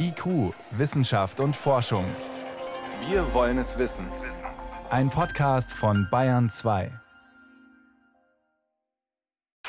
IQ, 0.00 0.54
Wissenschaft 0.70 1.40
und 1.40 1.54
Forschung. 1.54 2.04
Wir 3.08 3.34
wollen 3.34 3.58
es 3.58 3.78
wissen. 3.78 4.10
Ein 4.90 5.10
Podcast 5.10 5.72
von 5.72 6.08
Bayern 6.10 6.48
2. 6.48 6.90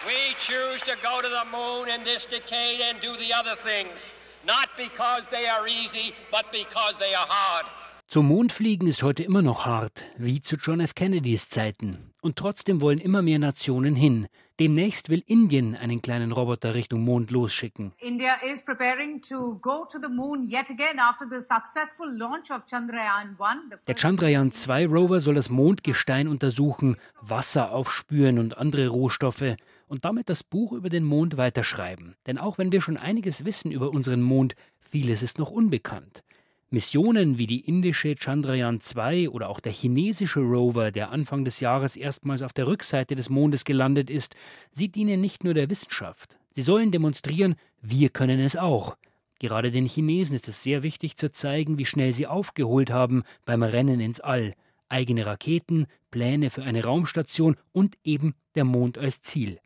We 0.06 0.36
choose 0.48 0.80
to 0.86 0.96
go 1.02 1.22
to 1.22 1.28
the 1.28 1.46
moon 1.52 1.90
in 1.90 2.06
this 2.06 2.26
decade 2.30 2.80
and 2.82 3.02
do 3.02 3.18
the 3.18 3.34
other 3.34 3.58
things, 3.64 3.92
not 4.46 4.70
because 4.78 5.24
they 5.32 5.48
are 5.48 5.68
easy, 5.68 6.14
but 6.32 6.46
because 6.52 6.96
they 7.00 7.14
are 7.14 7.28
hard. 7.28 7.66
Zum 8.12 8.28
Mond 8.28 8.52
fliegen 8.52 8.88
ist 8.88 9.04
heute 9.04 9.22
immer 9.22 9.44
noch 9.44 9.68
hart, 9.68 10.04
wie 10.18 10.42
zu 10.42 10.56
John 10.56 10.80
F. 10.80 10.96
Kennedys 10.96 11.48
Zeiten. 11.48 12.12
Und 12.24 12.38
trotzdem 12.38 12.82
wollen 12.82 12.98
immer 12.98 13.22
mehr 13.22 13.38
Nationen 13.38 13.96
hin. 13.96 14.26
Demnächst 14.60 15.10
will 15.10 15.22
Indien 15.28 15.76
einen 15.76 16.02
kleinen 16.02 16.32
Roboter 16.32 16.74
Richtung 16.74 17.04
Mond 17.04 17.30
losschicken. 17.30 17.94
India 18.00 18.34
is 18.52 18.66
preparing 18.66 19.22
to 19.22 19.60
go 19.62 19.86
to 19.86 20.00
the 20.02 20.10
moon 20.12 20.42
yet 20.42 20.72
again 20.72 20.98
after 20.98 21.28
the 21.30 21.40
successful 21.40 22.12
launch 22.12 22.50
of 22.50 22.66
Chandrayaan 22.66 23.38
1. 23.38 23.80
Der 23.88 23.96
Chandrayaan 23.96 24.54
2 24.54 24.88
Rover 24.88 25.20
soll 25.20 25.36
das 25.36 25.52
Mondgestein 25.52 26.28
untersuchen, 26.28 26.98
Wasser 27.22 27.72
aufspüren 27.72 28.40
und 28.40 28.58
andere 28.58 28.88
Rohstoffe 28.88 29.56
und 29.88 30.04
damit 30.04 30.30
das 30.30 30.44
Buch 30.44 30.72
über 30.72 30.90
den 30.90 31.04
Mond 31.04 31.38
weiterschreiben. 31.38 32.16
Denn 32.26 32.40
auch 32.40 32.58
wenn 32.58 32.72
wir 32.72 32.82
schon 32.82 32.98
einiges 32.98 33.46
wissen 33.46 33.72
über 33.72 33.92
unseren 33.92 34.24
Mond, 34.24 34.56
vieles 34.80 35.22
ist 35.22 35.38
noch 35.38 35.52
unbekannt. 35.52 36.24
Missionen 36.72 37.40
wie 37.40 37.48
die 37.48 37.62
indische 37.62 38.16
Chandrayaan 38.16 38.80
2 38.80 39.30
oder 39.30 39.50
auch 39.50 39.60
der 39.60 39.72
chinesische 39.72 40.42
Rover, 40.42 40.92
der 40.92 41.10
Anfang 41.10 41.44
des 41.44 41.60
Jahres 41.62 41.96
erstmals 41.96 42.44
auf 42.44 42.54
der 42.54 42.68
Rückseite 42.68 43.16
des 43.16 43.30
Mondes 43.30 43.64
gelandet 43.64 44.12
ist, 44.12 44.36
sie 44.72 44.90
dienen 44.90 45.20
nicht 45.20 45.44
nur 45.44 45.56
der 45.56 45.72
Wissenschaft. 45.72 46.36
Sie 46.52 46.62
sollen 46.62 46.92
demonstrieren, 46.92 47.56
wir 47.82 48.10
können 48.10 48.40
es 48.40 48.56
auch. 48.56 48.98
Gerade 49.40 49.72
den 49.72 49.88
Chinesen 49.88 50.36
ist 50.36 50.48
es 50.48 50.62
sehr 50.62 50.84
wichtig 50.84 51.18
zu 51.18 51.32
zeigen, 51.32 51.80
wie 51.80 51.86
schnell 51.86 52.14
sie 52.14 52.28
aufgeholt 52.28 52.92
haben 52.92 53.24
beim 53.46 53.64
Rennen 53.64 54.00
ins 54.00 54.20
All. 54.20 54.54
Eigene 54.90 55.26
Raketen, 55.26 55.88
Pläne 56.12 56.52
für 56.52 56.64
eine 56.64 56.84
Raumstation 56.84 57.56
und 57.72 57.98
eben 58.04 58.36
der 58.54 58.66
Mond 58.66 59.00
als 59.00 59.22
Ziel. 59.22 59.60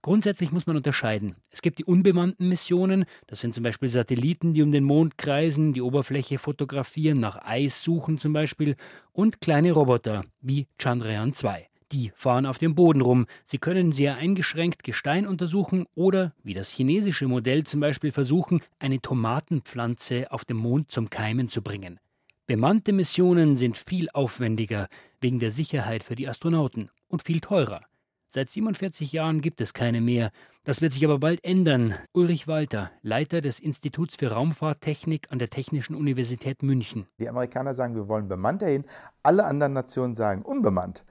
Grundsätzlich 0.00 0.52
muss 0.52 0.66
man 0.66 0.76
unterscheiden. 0.76 1.36
Es 1.50 1.60
gibt 1.60 1.80
die 1.80 1.84
unbemannten 1.84 2.48
Missionen, 2.48 3.04
das 3.26 3.40
sind 3.40 3.54
zum 3.54 3.64
Beispiel 3.64 3.88
Satelliten, 3.88 4.54
die 4.54 4.62
um 4.62 4.70
den 4.70 4.84
Mond 4.84 5.18
kreisen, 5.18 5.72
die 5.72 5.82
Oberfläche 5.82 6.38
fotografieren, 6.38 7.18
nach 7.18 7.44
Eis 7.44 7.82
suchen 7.82 8.16
zum 8.16 8.32
Beispiel, 8.32 8.76
und 9.12 9.40
kleine 9.40 9.72
Roboter 9.72 10.24
wie 10.40 10.68
Chandrayaan 10.78 11.34
2. 11.34 11.68
Die 11.90 12.12
fahren 12.14 12.46
auf 12.46 12.58
dem 12.58 12.74
Boden 12.74 13.00
rum. 13.00 13.26
Sie 13.44 13.58
können 13.58 13.92
sehr 13.92 14.16
eingeschränkt 14.16 14.84
Gestein 14.84 15.26
untersuchen 15.26 15.86
oder, 15.94 16.34
wie 16.44 16.54
das 16.54 16.70
chinesische 16.70 17.26
Modell 17.26 17.64
zum 17.64 17.80
Beispiel, 17.80 18.12
versuchen, 18.12 18.60
eine 18.78 19.00
Tomatenpflanze 19.00 20.30
auf 20.30 20.44
dem 20.44 20.58
Mond 20.58 20.92
zum 20.92 21.08
Keimen 21.08 21.48
zu 21.48 21.62
bringen. 21.62 21.98
Bemannte 22.46 22.92
Missionen 22.92 23.56
sind 23.56 23.76
viel 23.76 24.08
aufwendiger 24.12 24.88
wegen 25.20 25.38
der 25.38 25.50
Sicherheit 25.50 26.04
für 26.04 26.14
die 26.14 26.28
Astronauten 26.28 26.90
und 27.08 27.22
viel 27.22 27.40
teurer. 27.40 27.82
Seit 28.30 28.50
47 28.50 29.12
Jahren 29.12 29.40
gibt 29.40 29.62
es 29.62 29.72
keine 29.72 30.02
mehr. 30.02 30.32
Das 30.64 30.82
wird 30.82 30.92
sich 30.92 31.02
aber 31.02 31.18
bald 31.18 31.42
ändern. 31.44 31.94
Ulrich 32.12 32.46
Walter, 32.46 32.90
Leiter 33.00 33.40
des 33.40 33.58
Instituts 33.58 34.16
für 34.16 34.32
Raumfahrttechnik 34.32 35.32
an 35.32 35.38
der 35.38 35.48
Technischen 35.48 35.96
Universität 35.96 36.62
München. 36.62 37.06
Die 37.18 37.26
Amerikaner 37.26 37.72
sagen, 37.72 37.94
wir 37.94 38.06
wollen 38.06 38.28
bemannt 38.28 38.60
dahin. 38.60 38.84
Alle 39.22 39.46
anderen 39.46 39.72
Nationen 39.72 40.14
sagen 40.14 40.42
unbemannt. 40.42 41.06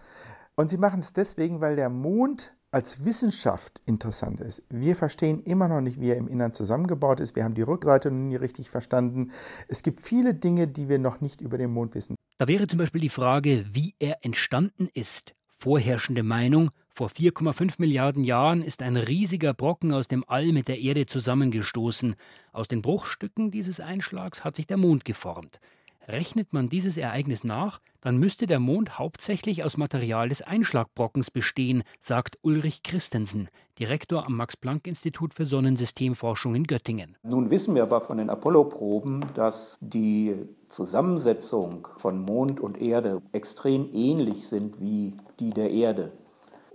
Und 0.53 0.69
sie 0.69 0.77
machen 0.77 0.99
es 0.99 1.11
deswegen, 1.11 1.59
weil 1.59 1.75
der 1.75 1.89
Mond 1.89 2.53
als 2.69 3.03
Wissenschaft 3.03 3.81
interessant 3.87 4.39
ist. 4.39 4.61
Wir 4.69 4.95
verstehen 4.95 5.41
immer 5.41 5.67
noch 5.67 5.81
nicht, 5.81 5.99
wie 5.99 6.09
er 6.09 6.17
im 6.17 6.27
Innern 6.27 6.53
zusammengebaut 6.53 7.19
ist. 7.19 7.35
Wir 7.35 7.45
haben 7.45 7.55
die 7.55 7.63
Rückseite 7.63 8.11
noch 8.11 8.27
nie 8.27 8.35
richtig 8.35 8.69
verstanden. 8.69 9.31
Es 9.67 9.81
gibt 9.81 9.99
viele 10.01 10.35
Dinge, 10.35 10.67
die 10.67 10.87
wir 10.87 10.99
noch 10.99 11.19
nicht 11.19 11.41
über 11.41 11.57
den 11.57 11.71
Mond 11.71 11.95
wissen. 11.95 12.15
Da 12.37 12.47
wäre 12.47 12.67
zum 12.67 12.77
Beispiel 12.77 13.01
die 13.01 13.09
Frage, 13.09 13.65
wie 13.71 13.95
er 13.97 14.23
entstanden 14.23 14.87
ist. 14.93 15.33
Vorherrschende 15.57 16.21
Meinung, 16.21 16.69
vor 16.97 17.09
4,5 17.09 17.75
Milliarden 17.77 18.23
Jahren 18.23 18.63
ist 18.63 18.81
ein 18.81 18.97
riesiger 18.97 19.53
Brocken 19.53 19.93
aus 19.93 20.07
dem 20.07 20.23
All 20.25 20.51
mit 20.51 20.67
der 20.67 20.79
Erde 20.79 21.05
zusammengestoßen. 21.05 22.15
Aus 22.53 22.67
den 22.67 22.81
Bruchstücken 22.81 23.51
dieses 23.51 23.79
Einschlags 23.79 24.43
hat 24.43 24.55
sich 24.55 24.65
der 24.65 24.77
Mond 24.77 25.05
geformt. 25.05 25.59
Rechnet 26.07 26.53
man 26.53 26.69
dieses 26.69 26.97
Ereignis 26.97 27.43
nach, 27.43 27.81
dann 28.01 28.17
müsste 28.17 28.47
der 28.47 28.59
Mond 28.59 28.97
hauptsächlich 28.97 29.63
aus 29.63 29.77
Material 29.77 30.29
des 30.29 30.41
Einschlagbrockens 30.41 31.29
bestehen, 31.29 31.83
sagt 31.99 32.39
Ulrich 32.41 32.81
Christensen, 32.81 33.49
Direktor 33.77 34.25
am 34.25 34.35
Max-Planck-Institut 34.35 35.35
für 35.35 35.45
Sonnensystemforschung 35.45 36.55
in 36.55 36.63
Göttingen. 36.63 37.15
Nun 37.21 37.51
wissen 37.51 37.75
wir 37.75 37.83
aber 37.83 38.01
von 38.01 38.17
den 38.17 38.31
Apollo-Proben, 38.31 39.23
dass 39.35 39.77
die 39.81 40.33
Zusammensetzung 40.67 41.87
von 41.97 42.19
Mond 42.19 42.59
und 42.59 42.81
Erde 42.81 43.21
extrem 43.33 43.93
ähnlich 43.93 44.47
sind 44.47 44.81
wie 44.81 45.13
die 45.39 45.51
der 45.51 45.69
Erde. 45.69 46.11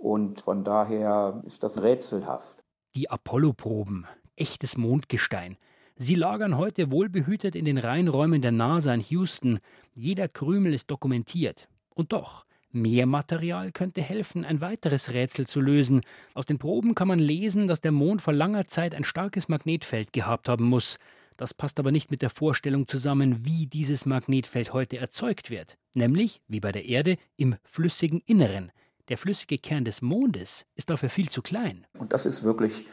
Und 0.03 0.41
von 0.41 0.65
daher 0.65 1.41
ist 1.45 1.63
das 1.63 1.81
rätselhaft. 1.81 2.61
Die 2.93 3.09
Apollo-Proben, 3.09 4.05
echtes 4.35 4.75
Mondgestein. 4.75 5.55
Sie 5.95 6.15
lagern 6.15 6.57
heute 6.57 6.91
wohlbehütet 6.91 7.55
in 7.55 7.63
den 7.63 7.77
Reinräumen 7.77 8.41
der 8.41 8.51
NASA 8.51 8.93
in 8.93 8.99
Houston. 8.99 9.59
Jeder 9.93 10.27
Krümel 10.27 10.73
ist 10.73 10.91
dokumentiert. 10.91 11.69
Und 11.95 12.11
doch, 12.11 12.45
mehr 12.69 13.05
Material 13.05 13.71
könnte 13.71 14.01
helfen, 14.01 14.43
ein 14.43 14.59
weiteres 14.59 15.13
Rätsel 15.13 15.47
zu 15.47 15.61
lösen. 15.61 16.01
Aus 16.33 16.47
den 16.47 16.59
Proben 16.59 16.95
kann 16.95 17.07
man 17.07 17.19
lesen, 17.19 17.69
dass 17.69 17.79
der 17.79 17.93
Mond 17.93 18.21
vor 18.21 18.33
langer 18.33 18.65
Zeit 18.65 18.95
ein 18.95 19.05
starkes 19.05 19.47
Magnetfeld 19.47 20.11
gehabt 20.11 20.49
haben 20.49 20.65
muss. 20.65 20.97
Das 21.37 21.53
passt 21.53 21.79
aber 21.79 21.93
nicht 21.93 22.11
mit 22.11 22.21
der 22.21 22.29
Vorstellung 22.29 22.89
zusammen, 22.89 23.45
wie 23.45 23.67
dieses 23.67 24.05
Magnetfeld 24.05 24.73
heute 24.73 24.97
erzeugt 24.97 25.49
wird. 25.49 25.77
Nämlich, 25.93 26.41
wie 26.49 26.59
bei 26.59 26.73
der 26.73 26.83
Erde, 26.83 27.15
im 27.37 27.55
flüssigen 27.63 28.19
Inneren. 28.25 28.73
Der 29.09 29.17
flüssige 29.17 29.57
Kern 29.57 29.83
des 29.83 30.01
Mondes 30.01 30.65
ist 30.75 30.89
dafür 30.89 31.09
viel 31.09 31.29
zu 31.29 31.41
klein. 31.41 31.85
Und 31.99 32.13
das 32.13 32.25
ist 32.25 32.43
wirklich 32.43 32.85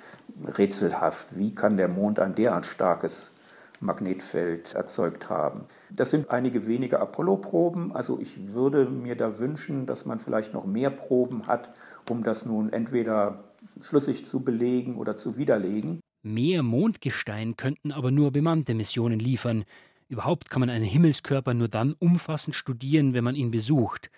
rätselhaft. 0.45 1.29
Wie 1.39 1.55
kann 1.55 1.77
der 1.77 1.87
Mond 1.87 2.19
ein 2.19 2.35
derart 2.35 2.67
starkes 2.67 3.31
Magnetfeld 3.79 4.75
erzeugt 4.75 5.31
haben? 5.31 5.67
Das 5.89 6.11
sind 6.11 6.31
einige 6.31 6.67
wenige 6.67 6.99
Apollo-Proben. 6.99 7.95
Also 7.95 8.19
ich 8.19 8.53
würde 8.53 8.87
mir 8.87 9.15
da 9.15 9.39
wünschen, 9.39 9.87
dass 9.87 10.05
man 10.05 10.19
vielleicht 10.19 10.53
noch 10.53 10.67
mehr 10.67 10.91
Proben 10.91 11.47
hat, 11.47 11.73
um 12.09 12.25
das 12.25 12.45
nun 12.45 12.73
entweder 12.73 13.45
schlüssig 13.81 14.27
zu 14.27 14.41
belegen 14.41 14.97
oder 14.97 15.17
zu 15.17 15.37
widerlegen. 15.37 16.01
Mehr 16.23 16.65
Mondgestein 16.65 17.57
könnten 17.57 17.93
aber 17.93 18.11
nur 18.11 18.33
bemannte 18.33 18.75
Missionen 18.75 19.21
liefern. 19.21 19.65
Überhaupt 20.09 20.51
kann 20.51 20.59
man 20.59 20.71
einen 20.71 20.85
Himmelskörper 20.85 21.55
nur 21.55 21.69
dann 21.69 21.95
umfassend 22.01 22.57
studieren, 22.57 23.15
wenn 23.15 23.23
man 23.23 23.37
ihn 23.37 23.53
besucht. 23.53 24.11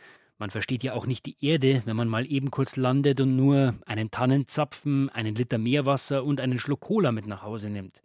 Man 0.43 0.51
versteht 0.51 0.83
ja 0.83 0.95
auch 0.95 1.07
nicht 1.07 1.25
die 1.27 1.37
Erde, 1.41 1.83
wenn 1.85 1.95
man 1.95 2.09
mal 2.09 2.27
eben 2.27 2.51
kurz 2.51 2.75
landet 2.75 3.21
und 3.21 3.37
nur 3.37 3.77
einen 3.87 4.11
Tannenzapfen, 4.11 5.09
einen 5.09 5.37
Liter 5.37 5.57
Meerwasser 5.57 6.25
und 6.25 6.41
einen 6.41 6.59
Schluck 6.59 6.81
Cola 6.81 7.13
mit 7.13 7.29
nach 7.29 7.45
Hause 7.45 7.71
nimmt. 7.71 8.03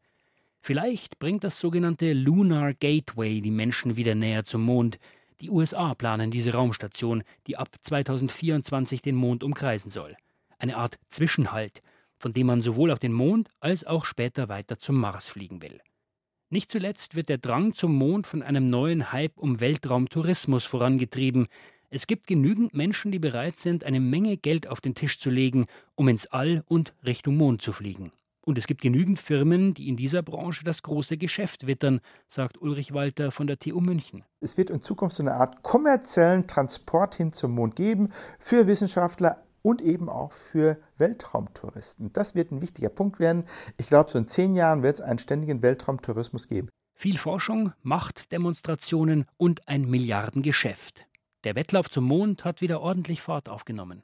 Vielleicht 0.62 1.18
bringt 1.18 1.44
das 1.44 1.60
sogenannte 1.60 2.14
Lunar 2.14 2.76
Gateway 2.76 3.42
die 3.42 3.50
Menschen 3.50 3.96
wieder 3.96 4.14
näher 4.14 4.46
zum 4.46 4.62
Mond. 4.62 5.00
Die 5.42 5.50
USA 5.50 5.96
planen 5.96 6.30
diese 6.30 6.54
Raumstation, 6.54 7.24
die 7.48 7.58
ab 7.58 7.70
2024 7.82 9.02
den 9.02 9.16
Mond 9.16 9.44
umkreisen 9.44 9.90
soll. 9.90 10.16
Eine 10.60 10.78
Art 10.78 11.00
Zwischenhalt, 11.10 11.82
von 12.20 12.34
dem 12.34 12.46
man 12.46 12.62
sowohl 12.62 12.92
auf 12.92 13.00
den 13.00 13.14
Mond 13.14 13.50
als 13.62 13.84
auch 13.84 14.06
später 14.06 14.48
weiter 14.48 14.78
zum 14.78 15.00
Mars 15.00 15.28
fliegen 15.28 15.64
will. 15.64 15.82
Nicht 16.50 16.72
zuletzt 16.72 17.16
wird 17.16 17.28
der 17.28 17.40
Drang 17.40 17.74
zum 17.74 17.96
Mond 17.96 18.26
von 18.26 18.42
einem 18.42 18.70
neuen 18.70 19.12
Hype 19.12 19.38
um 19.38 19.60
Weltraumtourismus 19.60 20.66
vorangetrieben, 20.66 21.48
es 21.90 22.08
gibt 22.08 22.28
genügend 22.28 22.74
Menschen, 22.74 23.12
die 23.12 23.20
bereit 23.20 23.60
sind, 23.60 23.84
eine 23.84 24.02
Menge 24.02 24.36
Geld 24.36 24.68
auf 24.68 24.82
den 24.82 24.94
Tisch 24.94 25.20
zu 25.20 25.30
legen, 25.30 25.68
um 25.96 26.10
ins 26.10 26.28
All 26.28 26.64
und 26.68 26.94
Richtung 27.06 27.38
Mond 27.38 27.62
zu 27.62 27.72
fliegen. 27.72 28.12
Und 28.42 28.58
es 28.58 28.68
gibt 28.68 28.82
genügend 28.82 29.20
Firmen, 29.20 29.74
die 29.74 29.90
in 29.90 29.98
dieser 29.98 30.22
Branche 30.22 30.64
das 30.64 30.82
große 30.82 31.18
Geschäft 31.18 31.68
wittern, 31.68 32.00
sagt 32.28 32.62
Ulrich 32.62 32.94
Walter 32.94 33.32
von 33.32 33.48
der 33.48 33.60
TU 33.60 33.82
München. 33.82 34.24
Es 34.40 34.58
wird 34.58 34.70
in 34.70 34.82
Zukunft 34.82 35.18
so 35.18 35.24
eine 35.24 35.34
Art 35.34 35.64
kommerziellen 35.64 36.48
Transport 36.48 37.16
hin 37.16 37.34
zum 37.34 37.52
Mond 37.52 37.76
geben 37.76 38.10
für 38.40 38.68
Wissenschaftler 38.68 39.44
und 39.62 39.82
eben 39.82 40.08
auch 40.08 40.32
für 40.32 40.78
Weltraumtouristen. 40.98 42.14
Das 42.14 42.36
wird 42.36 42.52
ein 42.52 42.62
wichtiger 42.62 42.90
Punkt 42.90 43.20
werden. 43.20 43.44
Ich 43.78 43.88
glaube, 43.88 44.10
so 44.10 44.18
in 44.18 44.28
zehn 44.28 44.56
Jahren 44.56 44.84
wird 44.84 44.96
es 44.96 45.02
einen 45.02 45.20
ständigen 45.20 45.62
Weltraumtourismus 45.62 46.48
geben. 46.48 46.70
Viel 46.94 47.18
Forschung, 47.18 47.74
Machtdemonstrationen 47.84 49.26
und 49.38 49.68
ein 49.68 49.90
Milliardengeschäft. 49.90 51.07
Der 51.48 51.56
Wettlauf 51.56 51.90
zum 51.90 52.04
Mond 52.04 52.44
hat 52.44 52.60
wieder 52.60 52.82
ordentlich 52.82 53.22
Fahrt 53.22 53.48
aufgenommen. 53.48 54.04